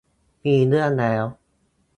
[0.43, 1.25] มีเรื่องแล้ว